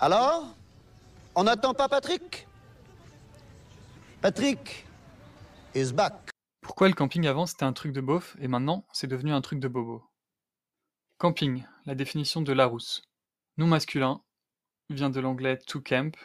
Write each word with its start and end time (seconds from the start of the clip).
Alors 0.00 0.54
On 1.34 1.42
n'attend 1.42 1.74
pas 1.74 1.88
Patrick? 1.88 2.46
Patrick 4.20 4.86
is 5.74 5.92
back. 5.92 6.30
Pourquoi 6.60 6.86
le 6.86 6.94
camping 6.94 7.26
avant 7.26 7.46
c'était 7.46 7.64
un 7.64 7.72
truc 7.72 7.92
de 7.92 8.00
beauf 8.00 8.36
et 8.38 8.46
maintenant 8.46 8.86
c'est 8.92 9.08
devenu 9.08 9.32
un 9.32 9.40
truc 9.40 9.58
de 9.58 9.66
bobo? 9.66 10.04
Camping, 11.18 11.64
la 11.84 11.96
définition 11.96 12.42
de 12.42 12.52
Larousse. 12.52 13.02
Nom 13.56 13.66
masculin, 13.66 14.22
vient 14.88 15.10
de 15.10 15.18
l'anglais 15.18 15.58
to 15.66 15.80
camp. 15.80 16.16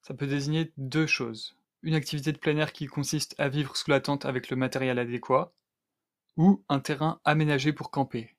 Ça 0.00 0.14
peut 0.14 0.26
désigner 0.26 0.72
deux 0.78 1.06
choses. 1.06 1.54
Une 1.82 1.94
activité 1.94 2.32
de 2.32 2.38
plein 2.38 2.56
air 2.56 2.72
qui 2.72 2.86
consiste 2.86 3.34
à 3.38 3.50
vivre 3.50 3.76
sous 3.76 3.90
la 3.90 4.00
tente 4.00 4.24
avec 4.24 4.48
le 4.48 4.56
matériel 4.56 4.98
adéquat, 4.98 5.52
ou 6.38 6.64
un 6.70 6.80
terrain 6.80 7.20
aménagé 7.24 7.74
pour 7.74 7.90
camper. 7.90 8.36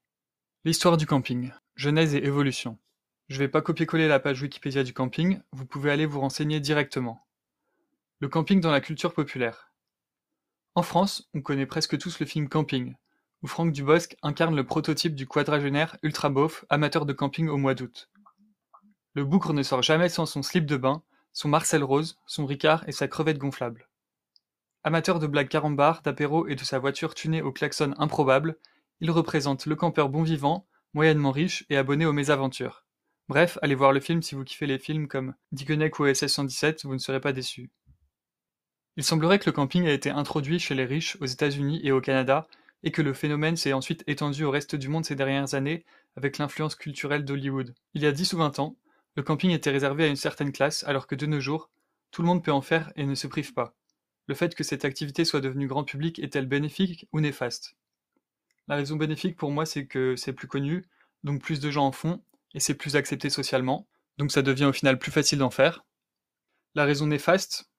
L'histoire 0.65 0.97
du 0.97 1.05
camping, 1.05 1.51
genèse 1.75 2.15
et 2.15 2.25
évolution. 2.25 2.79
Je 3.29 3.37
vais 3.37 3.47
pas 3.47 3.61
copier-coller 3.61 4.07
la 4.07 4.19
page 4.19 4.41
Wikipédia 4.41 4.83
du 4.83 4.91
camping, 4.91 5.39
vous 5.51 5.67
pouvez 5.67 5.91
aller 5.91 6.07
vous 6.07 6.19
renseigner 6.19 6.59
directement. 6.59 7.27
Le 8.19 8.27
camping 8.27 8.59
dans 8.59 8.71
la 8.71 8.81
culture 8.81 9.13
populaire. 9.13 9.71
En 10.73 10.81
France, 10.81 11.29
on 11.35 11.41
connaît 11.41 11.67
presque 11.67 11.99
tous 11.99 12.19
le 12.19 12.25
film 12.25 12.49
Camping, 12.49 12.95
où 13.43 13.47
Franck 13.47 13.71
Dubosc 13.71 14.17
incarne 14.23 14.55
le 14.55 14.65
prototype 14.65 15.13
du 15.13 15.27
quadragénaire 15.27 15.95
ultra 16.01 16.31
beauf 16.31 16.65
amateur 16.69 17.05
de 17.05 17.13
camping 17.13 17.49
au 17.49 17.57
mois 17.57 17.75
d'août. 17.75 18.09
Le 19.13 19.23
bougre 19.23 19.53
ne 19.53 19.61
sort 19.61 19.83
jamais 19.83 20.09
sans 20.09 20.25
son 20.25 20.41
slip 20.41 20.65
de 20.65 20.77
bain, 20.77 21.03
son 21.31 21.49
Marcel 21.49 21.83
Rose, 21.83 22.17
son 22.25 22.47
Ricard 22.47 22.83
et 22.89 22.91
sa 22.91 23.07
crevette 23.07 23.37
gonflable. 23.37 23.89
Amateur 24.83 25.19
de 25.19 25.27
blagues 25.27 25.49
carambars, 25.49 26.01
d'apéro 26.01 26.47
et 26.47 26.55
de 26.55 26.63
sa 26.63 26.79
voiture 26.79 27.13
tunée 27.13 27.43
au 27.43 27.51
klaxon 27.51 27.93
improbable, 27.99 28.57
il 29.01 29.11
représente 29.11 29.67
le 29.67 29.75
campeur 29.75 30.09
bon 30.09 30.23
vivant, 30.23 30.65
moyennement 30.95 31.31
riche 31.31 31.63
et 31.69 31.77
abonné 31.77 32.07
aux 32.07 32.13
mésaventures. 32.13 32.85
Bref, 33.29 33.59
allez 33.61 33.75
voir 33.75 33.93
le 33.93 33.99
film 33.99 34.23
si 34.23 34.33
vous 34.33 34.43
kiffez 34.43 34.65
les 34.65 34.79
films 34.79 35.07
comme 35.07 35.35
Dickeneck 35.51 35.99
ou 35.99 36.11
SS 36.11 36.33
117, 36.33 36.85
vous 36.85 36.95
ne 36.95 36.97
serez 36.97 37.21
pas 37.21 37.31
déçus. 37.31 37.69
Il 38.97 39.03
semblerait 39.03 39.37
que 39.37 39.45
le 39.45 39.51
camping 39.51 39.85
a 39.85 39.93
été 39.93 40.09
introduit 40.09 40.57
chez 40.57 40.73
les 40.73 40.85
riches 40.85 41.15
aux 41.21 41.27
États-Unis 41.27 41.79
et 41.83 41.91
au 41.91 42.01
Canada, 42.01 42.47
et 42.81 42.89
que 42.89 43.03
le 43.03 43.13
phénomène 43.13 43.55
s'est 43.55 43.71
ensuite 43.71 44.03
étendu 44.07 44.45
au 44.45 44.49
reste 44.49 44.75
du 44.75 44.87
monde 44.87 45.05
ces 45.05 45.13
dernières 45.13 45.53
années 45.53 45.85
avec 46.15 46.39
l'influence 46.39 46.73
culturelle 46.73 47.23
d'Hollywood. 47.23 47.75
Il 47.93 48.01
y 48.01 48.07
a 48.07 48.11
10 48.11 48.33
ou 48.33 48.37
20 48.37 48.57
ans, 48.57 48.77
le 49.15 49.21
camping 49.21 49.51
était 49.51 49.69
réservé 49.69 50.05
à 50.05 50.07
une 50.07 50.15
certaine 50.15 50.51
classe 50.51 50.83
alors 50.85 51.05
que 51.05 51.13
de 51.13 51.27
nos 51.27 51.39
jours, 51.39 51.69
tout 52.09 52.23
le 52.23 52.27
monde 52.27 52.43
peut 52.43 52.51
en 52.51 52.61
faire 52.61 52.91
et 52.95 53.05
ne 53.05 53.13
se 53.13 53.27
prive 53.27 53.53
pas. 53.53 53.75
Le 54.25 54.33
fait 54.33 54.55
que 54.55 54.63
cette 54.63 54.85
activité 54.85 55.23
soit 55.23 55.41
devenue 55.41 55.67
grand 55.67 55.83
public 55.83 56.17
est-elle 56.17 56.47
bénéfique 56.47 57.07
ou 57.13 57.19
néfaste? 57.19 57.77
La 58.67 58.75
raison 58.75 58.95
bénéfique 58.95 59.37
pour 59.37 59.51
moi 59.51 59.67
c'est 59.67 59.85
que 59.85 60.15
c'est 60.15 60.33
plus 60.33 60.47
connu, 60.47 60.87
donc 61.23 61.43
plus 61.43 61.59
de 61.59 61.69
gens 61.69 61.85
en 61.85 61.91
font, 61.91 62.23
et 62.53 62.59
c'est 62.59 62.75
plus 62.75 62.95
accepté 62.95 63.29
socialement, 63.29 63.87
donc 64.17 64.31
ça 64.31 64.41
devient 64.41 64.65
au 64.65 64.73
final 64.73 64.99
plus 64.99 65.11
facile 65.11 65.39
d'en 65.39 65.49
faire. 65.49 65.85
La 66.75 66.85
raison 66.85 67.07
néfaste, 67.07 67.69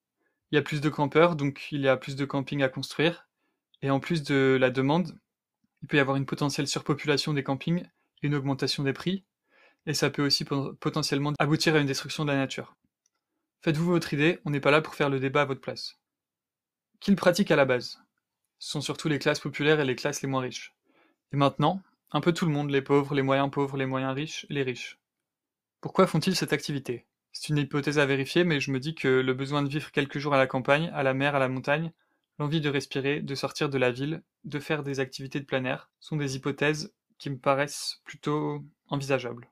il 0.50 0.56
y 0.56 0.58
a 0.58 0.62
plus 0.62 0.80
de 0.80 0.88
campeurs, 0.88 1.36
donc 1.36 1.68
il 1.70 1.80
y 1.82 1.88
a 1.88 1.96
plus 1.96 2.16
de 2.16 2.24
camping 2.24 2.62
à 2.62 2.68
construire, 2.68 3.28
et 3.82 3.90
en 3.90 4.00
plus 4.00 4.22
de 4.22 4.56
la 4.60 4.70
demande, 4.70 5.18
il 5.82 5.88
peut 5.88 5.96
y 5.96 6.00
avoir 6.00 6.16
une 6.16 6.26
potentielle 6.26 6.66
surpopulation 6.66 7.32
des 7.32 7.42
campings 7.42 7.84
et 8.22 8.26
une 8.26 8.34
augmentation 8.34 8.82
des 8.82 8.92
prix, 8.92 9.24
et 9.86 9.94
ça 9.94 10.10
peut 10.10 10.24
aussi 10.24 10.44
potentiellement 10.44 11.32
aboutir 11.38 11.74
à 11.74 11.78
une 11.78 11.86
destruction 11.86 12.24
de 12.24 12.32
la 12.32 12.36
nature. 12.36 12.76
Faites-vous 13.62 13.86
votre 13.86 14.12
idée, 14.14 14.40
on 14.44 14.50
n'est 14.50 14.60
pas 14.60 14.70
là 14.70 14.80
pour 14.80 14.94
faire 14.94 15.10
le 15.10 15.20
débat 15.20 15.42
à 15.42 15.46
votre 15.46 15.60
place. 15.60 15.98
Qui 17.00 17.10
le 17.10 17.16
pratique 17.16 17.50
à 17.50 17.56
la 17.56 17.64
base 17.64 17.98
Ce 18.58 18.72
sont 18.72 18.80
surtout 18.80 19.08
les 19.08 19.18
classes 19.18 19.40
populaires 19.40 19.80
et 19.80 19.84
les 19.84 19.96
classes 19.96 20.22
les 20.22 20.28
moins 20.28 20.42
riches. 20.42 20.74
Et 21.32 21.36
maintenant, 21.36 21.82
un 22.12 22.20
peu 22.20 22.32
tout 22.32 22.46
le 22.46 22.52
monde, 22.52 22.70
les 22.70 22.82
pauvres, 22.82 23.14
les 23.14 23.22
moyens 23.22 23.50
pauvres, 23.50 23.76
les 23.76 23.86
moyens 23.86 24.14
riches, 24.14 24.46
les 24.48 24.62
riches. 24.62 24.98
Pourquoi 25.80 26.06
font-ils 26.06 26.36
cette 26.36 26.52
activité? 26.52 27.06
C'est 27.32 27.48
une 27.48 27.58
hypothèse 27.58 27.98
à 27.98 28.06
vérifier, 28.06 28.44
mais 28.44 28.60
je 28.60 28.70
me 28.70 28.80
dis 28.80 28.94
que 28.94 29.08
le 29.08 29.34
besoin 29.34 29.62
de 29.62 29.68
vivre 29.68 29.92
quelques 29.92 30.18
jours 30.18 30.34
à 30.34 30.38
la 30.38 30.46
campagne, 30.46 30.90
à 30.92 31.02
la 31.02 31.14
mer, 31.14 31.34
à 31.34 31.38
la 31.38 31.48
montagne, 31.48 31.92
l'envie 32.38 32.60
de 32.60 32.68
respirer, 32.68 33.20
de 33.20 33.34
sortir 33.34 33.68
de 33.68 33.78
la 33.78 33.90
ville, 33.90 34.22
de 34.44 34.58
faire 34.58 34.82
des 34.82 34.98
activités 34.98 35.40
de 35.40 35.44
plein 35.44 35.64
air, 35.64 35.88
sont 36.00 36.16
des 36.16 36.36
hypothèses 36.36 36.92
qui 37.18 37.30
me 37.30 37.38
paraissent 37.38 38.00
plutôt 38.04 38.64
envisageables. 38.88 39.48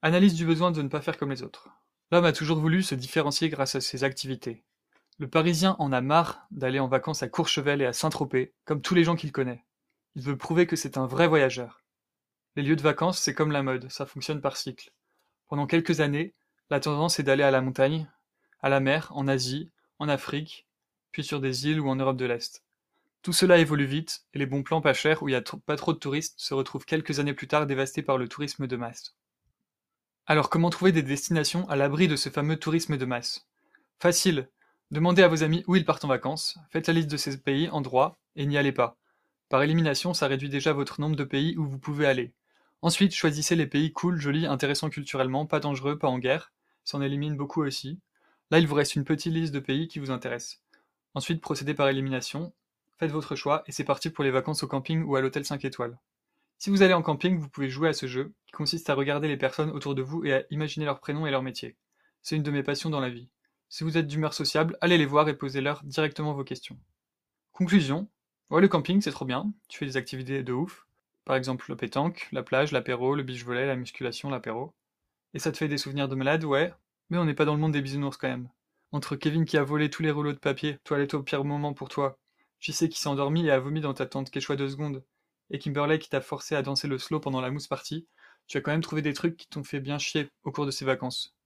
Analyse 0.00 0.34
du 0.34 0.46
besoin 0.46 0.70
de 0.70 0.80
ne 0.80 0.88
pas 0.88 1.00
faire 1.00 1.18
comme 1.18 1.30
les 1.30 1.42
autres. 1.42 1.68
L'homme 2.10 2.24
a 2.24 2.32
toujours 2.32 2.58
voulu 2.58 2.82
se 2.82 2.94
différencier 2.94 3.48
grâce 3.50 3.74
à 3.74 3.80
ses 3.80 4.04
activités. 4.04 4.64
Le 5.18 5.28
Parisien 5.28 5.76
en 5.80 5.92
a 5.92 6.00
marre 6.00 6.46
d'aller 6.52 6.78
en 6.78 6.86
vacances 6.86 7.22
à 7.22 7.28
Courchevel 7.28 7.82
et 7.82 7.86
à 7.86 7.92
Saint-Tropez, 7.92 8.54
comme 8.64 8.80
tous 8.80 8.94
les 8.94 9.04
gens 9.04 9.16
qu'il 9.16 9.32
connaît. 9.32 9.64
Il 10.18 10.24
veut 10.24 10.36
prouver 10.36 10.66
que 10.66 10.74
c'est 10.74 10.98
un 10.98 11.06
vrai 11.06 11.28
voyageur. 11.28 11.84
Les 12.56 12.64
lieux 12.64 12.74
de 12.74 12.82
vacances, 12.82 13.20
c'est 13.20 13.34
comme 13.34 13.52
la 13.52 13.62
mode, 13.62 13.88
ça 13.88 14.04
fonctionne 14.04 14.40
par 14.40 14.56
cycle. 14.56 14.90
Pendant 15.46 15.68
quelques 15.68 16.00
années, 16.00 16.34
la 16.70 16.80
tendance 16.80 17.20
est 17.20 17.22
d'aller 17.22 17.44
à 17.44 17.52
la 17.52 17.60
montagne, 17.60 18.10
à 18.60 18.68
la 18.68 18.80
mer, 18.80 19.12
en 19.14 19.28
Asie, 19.28 19.70
en 20.00 20.08
Afrique, 20.08 20.66
puis 21.12 21.22
sur 21.22 21.40
des 21.40 21.68
îles 21.68 21.78
ou 21.78 21.88
en 21.88 21.94
Europe 21.94 22.16
de 22.16 22.24
l'Est. 22.24 22.64
Tout 23.22 23.32
cela 23.32 23.58
évolue 23.58 23.84
vite, 23.84 24.24
et 24.34 24.40
les 24.40 24.46
bons 24.46 24.64
plans 24.64 24.80
pas 24.80 24.92
chers 24.92 25.22
où 25.22 25.28
il 25.28 25.32
n'y 25.32 25.36
a 25.36 25.44
pas 25.64 25.76
trop 25.76 25.92
de 25.92 25.98
touristes 25.98 26.34
se 26.36 26.52
retrouvent 26.52 26.84
quelques 26.84 27.20
années 27.20 27.32
plus 27.32 27.46
tard 27.46 27.66
dévastés 27.66 28.02
par 28.02 28.18
le 28.18 28.26
tourisme 28.26 28.66
de 28.66 28.76
masse. 28.76 29.14
Alors 30.26 30.50
comment 30.50 30.70
trouver 30.70 30.90
des 30.90 31.04
destinations 31.04 31.68
à 31.68 31.76
l'abri 31.76 32.08
de 32.08 32.16
ce 32.16 32.28
fameux 32.28 32.56
tourisme 32.56 32.96
de 32.96 33.04
masse? 33.04 33.46
Facile, 34.00 34.48
demandez 34.90 35.22
à 35.22 35.28
vos 35.28 35.44
amis 35.44 35.62
où 35.68 35.76
ils 35.76 35.84
partent 35.84 36.04
en 36.04 36.08
vacances, 36.08 36.58
faites 36.72 36.88
la 36.88 36.94
liste 36.94 37.08
de 37.08 37.16
ces 37.16 37.38
pays, 37.38 37.68
endroits, 37.68 38.18
et 38.34 38.46
n'y 38.46 38.58
allez 38.58 38.72
pas. 38.72 38.96
Par 39.48 39.62
élimination, 39.62 40.12
ça 40.12 40.26
réduit 40.26 40.50
déjà 40.50 40.72
votre 40.72 41.00
nombre 41.00 41.16
de 41.16 41.24
pays 41.24 41.56
où 41.56 41.66
vous 41.66 41.78
pouvez 41.78 42.06
aller. 42.06 42.32
Ensuite, 42.82 43.14
choisissez 43.14 43.56
les 43.56 43.66
pays 43.66 43.92
cool, 43.92 44.20
jolis, 44.20 44.46
intéressants 44.46 44.90
culturellement, 44.90 45.46
pas 45.46 45.58
dangereux, 45.58 45.98
pas 45.98 46.08
en 46.08 46.18
guerre. 46.18 46.52
Ça 46.84 46.98
en 46.98 47.02
élimine 47.02 47.36
beaucoup 47.36 47.62
aussi. 47.62 47.98
Là, 48.50 48.58
il 48.58 48.66
vous 48.66 48.74
reste 48.74 48.94
une 48.94 49.04
petite 49.04 49.32
liste 49.32 49.54
de 49.54 49.60
pays 49.60 49.88
qui 49.88 49.98
vous 49.98 50.10
intéressent. 50.10 50.60
Ensuite, 51.14 51.40
procédez 51.40 51.74
par 51.74 51.88
élimination. 51.88 52.52
Faites 52.98 53.10
votre 53.10 53.36
choix 53.36 53.64
et 53.66 53.72
c'est 53.72 53.84
parti 53.84 54.10
pour 54.10 54.24
les 54.24 54.30
vacances 54.30 54.62
au 54.62 54.68
camping 54.68 55.02
ou 55.02 55.16
à 55.16 55.20
l'hôtel 55.20 55.44
5 55.44 55.64
étoiles. 55.64 55.98
Si 56.58 56.70
vous 56.70 56.82
allez 56.82 56.94
en 56.94 57.02
camping, 57.02 57.38
vous 57.38 57.48
pouvez 57.48 57.68
jouer 57.68 57.88
à 57.88 57.92
ce 57.92 58.06
jeu, 58.06 58.32
qui 58.46 58.52
consiste 58.52 58.90
à 58.90 58.94
regarder 58.94 59.28
les 59.28 59.36
personnes 59.36 59.70
autour 59.70 59.94
de 59.94 60.02
vous 60.02 60.24
et 60.24 60.34
à 60.34 60.42
imaginer 60.50 60.84
leurs 60.84 61.00
prénoms 61.00 61.26
et 61.26 61.30
leur 61.30 61.42
métier. 61.42 61.76
C'est 62.22 62.36
une 62.36 62.42
de 62.42 62.50
mes 62.50 62.64
passions 62.64 62.90
dans 62.90 63.00
la 63.00 63.10
vie. 63.10 63.28
Si 63.68 63.84
vous 63.84 63.96
êtes 63.96 64.08
d'humeur 64.08 64.34
sociable, 64.34 64.76
allez 64.80 64.98
les 64.98 65.06
voir 65.06 65.28
et 65.28 65.34
posez-leur 65.34 65.82
directement 65.84 66.32
vos 66.32 66.44
questions. 66.44 66.78
Conclusion, 67.52 68.08
Ouais, 68.50 68.60
le 68.60 68.68
camping, 68.68 69.00
c'est 69.00 69.10
trop 69.10 69.24
bien. 69.24 69.52
Tu 69.68 69.78
fais 69.78 69.86
des 69.86 69.96
activités 69.96 70.42
de 70.42 70.52
ouf. 70.52 70.86
Par 71.24 71.36
exemple, 71.36 71.66
le 71.68 71.76
pétanque, 71.76 72.28
la 72.32 72.42
plage, 72.42 72.72
l'apéro, 72.72 73.14
le 73.14 73.22
beach 73.22 73.44
volley, 73.44 73.66
la 73.66 73.76
musculation, 73.76 74.30
l'apéro. 74.30 74.74
Et 75.34 75.38
ça 75.40 75.52
te 75.52 75.58
fait 75.58 75.68
des 75.68 75.78
souvenirs 75.78 76.08
de 76.08 76.14
malade, 76.16 76.44
ouais. 76.44 76.72
Mais 77.10 77.18
on 77.18 77.24
n'est 77.26 77.34
pas 77.34 77.44
dans 77.46 77.54
le 77.54 77.60
monde 77.60 77.72
des 77.72 77.82
bisounours 77.82 78.16
quand 78.18 78.28
même. 78.28 78.50
Entre 78.92 79.16
Kevin 79.16 79.44
qui 79.46 79.58
a 79.58 79.64
volé 79.64 79.90
tous 79.90 80.02
les 80.02 80.10
rouleaux 80.10 80.32
de 80.34 80.38
papier, 80.38 80.78
toilette 80.84 81.14
au 81.14 81.22
pire 81.22 81.44
moment 81.44 81.74
pour 81.74 81.88
toi, 81.90 82.18
JC 82.60 82.88
qui 82.90 83.00
s'est 83.00 83.08
endormi 83.08 83.46
et 83.46 83.50
a 83.50 83.58
vomi 83.60 83.80
dans 83.80 83.94
ta 83.94 84.06
tente 84.06 84.30
Quechua 84.30 84.56
deux 84.56 84.68
secondes, 84.70 85.04
et 85.50 85.58
Kimberley 85.58 85.98
qui 85.98 86.08
t'a 86.10 86.20
forcé 86.22 86.54
à 86.56 86.62
danser 86.62 86.88
le 86.88 86.98
slow 86.98 87.20
pendant 87.20 87.40
la 87.42 87.50
mousse 87.50 87.68
partie, 87.68 88.06
tu 88.46 88.58
as 88.58 88.62
quand 88.62 88.72
même 88.72 88.82
trouvé 88.82 89.02
des 89.02 89.14
trucs 89.14 89.36
qui 89.36 89.48
t'ont 89.48 89.64
fait 89.64 89.80
bien 89.80 89.98
chier 89.98 90.30
au 90.44 90.52
cours 90.52 90.66
de 90.66 90.70
ces 90.70 90.84
vacances. 90.86 91.36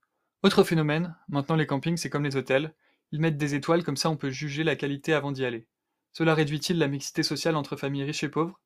Autre 0.42 0.64
phénomène, 0.64 1.16
maintenant 1.28 1.56
les 1.56 1.66
campings 1.66 1.96
c'est 1.96 2.10
comme 2.10 2.24
les 2.24 2.36
hôtels, 2.36 2.74
ils 3.12 3.20
mettent 3.20 3.38
des 3.38 3.54
étoiles 3.54 3.84
comme 3.84 3.96
ça 3.96 4.10
on 4.10 4.16
peut 4.16 4.30
juger 4.30 4.64
la 4.64 4.76
qualité 4.76 5.14
avant 5.14 5.32
d'y 5.32 5.44
aller. 5.44 5.66
Cela 6.12 6.34
réduit-il 6.34 6.78
la 6.78 6.88
mixité 6.88 7.22
sociale 7.22 7.56
entre 7.56 7.76
familles 7.76 8.04
riches 8.04 8.24
et 8.24 8.28
pauvres? 8.28 8.60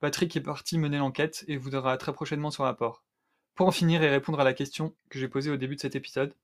Patrick 0.00 0.34
est 0.36 0.40
parti 0.40 0.76
mener 0.78 0.98
l'enquête 0.98 1.44
et 1.46 1.56
vous 1.56 1.70
donnera 1.70 1.96
très 1.98 2.12
prochainement 2.12 2.50
son 2.50 2.64
rapport. 2.64 3.04
Pour 3.54 3.68
en 3.68 3.70
finir 3.70 4.02
et 4.02 4.08
répondre 4.08 4.40
à 4.40 4.44
la 4.44 4.54
question 4.54 4.96
que 5.08 5.18
j'ai 5.18 5.28
posée 5.28 5.50
au 5.50 5.56
début 5.56 5.76
de 5.76 5.80
cet 5.80 5.94
épisode, 5.94 6.34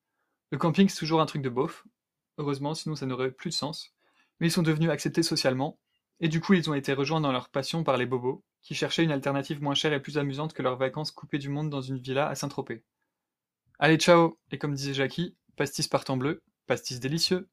le 0.50 0.58
camping 0.58 0.88
c'est 0.88 0.98
toujours 0.98 1.20
un 1.20 1.26
truc 1.26 1.42
de 1.42 1.48
beauf, 1.48 1.84
heureusement 2.38 2.74
sinon 2.74 2.94
ça 2.94 3.06
n'aurait 3.06 3.30
plus 3.30 3.50
de 3.50 3.54
sens, 3.54 3.94
mais 4.38 4.48
ils 4.48 4.52
sont 4.52 4.62
devenus 4.62 4.90
acceptés 4.90 5.22
socialement, 5.22 5.78
et 6.20 6.28
du 6.28 6.40
coup 6.40 6.54
ils 6.54 6.68
ont 6.70 6.74
été 6.74 6.92
rejoints 6.92 7.20
dans 7.20 7.32
leur 7.32 7.48
passion 7.48 7.82
par 7.82 7.96
les 7.96 8.06
bobos, 8.06 8.44
qui 8.62 8.74
cherchaient 8.74 9.04
une 9.04 9.12
alternative 9.12 9.62
moins 9.62 9.74
chère 9.74 9.92
et 9.92 10.00
plus 10.02 10.18
amusante 10.18 10.52
que 10.52 10.62
leurs 10.62 10.76
vacances 10.76 11.10
coupées 11.10 11.38
du 11.38 11.48
monde 11.48 11.70
dans 11.70 11.80
une 11.80 11.98
villa 11.98 12.28
à 12.28 12.34
Saint-Tropez. 12.34 12.84
Allez 13.78 13.96
ciao! 13.96 14.38
Et 14.50 14.58
comme 14.58 14.74
disait 14.74 14.94
Jackie, 14.94 15.36
pastis 15.56 15.88
partant 15.88 16.16
bleu, 16.16 16.42
pastis 16.66 17.00
délicieux 17.00 17.48